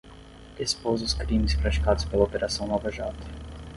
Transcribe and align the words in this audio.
Expôs 0.57 1.03
os 1.03 1.13
crimes 1.13 1.53
praticados 1.53 2.05
pela 2.05 2.23
operação 2.23 2.65
Lava 2.67 2.89
Jato 2.91 3.23